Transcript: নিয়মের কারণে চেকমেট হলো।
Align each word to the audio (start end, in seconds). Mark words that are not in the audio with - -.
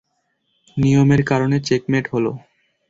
নিয়মের 0.77 1.21
কারণে 1.23 1.57
চেকমেট 1.67 2.05
হলো। 2.13 2.31